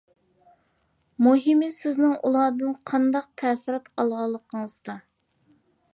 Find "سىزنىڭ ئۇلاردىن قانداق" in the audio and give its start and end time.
1.81-3.27